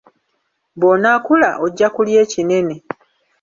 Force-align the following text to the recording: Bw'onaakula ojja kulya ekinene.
Bw'onaakula 0.79 1.49
ojja 1.65 1.87
kulya 1.95 2.17
ekinene. 2.25 2.75